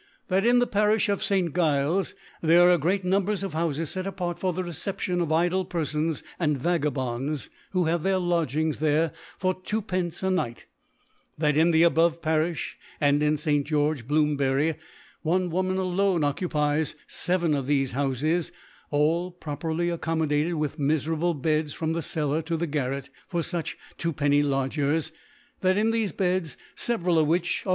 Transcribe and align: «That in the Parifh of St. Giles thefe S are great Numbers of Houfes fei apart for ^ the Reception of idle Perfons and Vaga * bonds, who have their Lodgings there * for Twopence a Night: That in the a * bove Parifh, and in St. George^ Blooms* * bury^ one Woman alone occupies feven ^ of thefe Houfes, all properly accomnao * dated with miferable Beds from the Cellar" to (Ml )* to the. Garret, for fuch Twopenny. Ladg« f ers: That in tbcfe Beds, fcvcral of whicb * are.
«That 0.29 0.47
in 0.47 0.57
the 0.57 0.65
Parifh 0.65 1.09
of 1.09 1.23
St. 1.23 1.55
Giles 1.55 2.15
thefe 2.43 2.49
S 2.55 2.59
are 2.59 2.77
great 2.79 3.05
Numbers 3.05 3.43
of 3.43 3.53
Houfes 3.53 3.93
fei 4.01 4.09
apart 4.09 4.39
for 4.39 4.51
^ 4.53 4.55
the 4.55 4.63
Reception 4.63 5.21
of 5.21 5.31
idle 5.31 5.63
Perfons 5.63 6.23
and 6.39 6.57
Vaga 6.57 6.89
* 6.91 6.91
bonds, 6.99 7.51
who 7.69 7.83
have 7.85 8.01
their 8.01 8.17
Lodgings 8.17 8.79
there 8.79 9.11
* 9.25 9.37
for 9.37 9.53
Twopence 9.53 10.23
a 10.23 10.31
Night: 10.31 10.65
That 11.37 11.55
in 11.55 11.69
the 11.69 11.83
a 11.83 11.91
* 11.91 11.91
bove 11.91 12.19
Parifh, 12.19 12.73
and 12.99 13.21
in 13.21 13.37
St. 13.37 13.67
George^ 13.67 14.07
Blooms* 14.07 14.39
* 14.41 14.41
bury^ 14.41 14.75
one 15.21 15.51
Woman 15.51 15.77
alone 15.77 16.23
occupies 16.23 16.95
feven 17.07 17.51
^ 17.51 17.55
of 17.55 17.67
thefe 17.67 17.91
Houfes, 17.93 18.49
all 18.89 19.29
properly 19.29 19.89
accomnao 19.89 20.27
* 20.27 20.29
dated 20.29 20.55
with 20.55 20.79
miferable 20.79 21.39
Beds 21.39 21.73
from 21.73 21.93
the 21.93 22.01
Cellar" 22.01 22.41
to 22.49 22.57
(Ml 22.57 22.57
)* 22.57 22.57
to 22.57 22.57
the. 22.57 22.65
Garret, 22.65 23.09
for 23.27 23.41
fuch 23.41 23.75
Twopenny. 23.99 24.41
Ladg« 24.43 24.71
f 24.71 24.79
ers: 24.79 25.11
That 25.59 25.77
in 25.77 25.91
tbcfe 25.91 26.17
Beds, 26.17 26.57
fcvcral 26.75 27.19
of 27.21 27.27
whicb 27.27 27.65
* 27.65 27.65
are. 27.67 27.69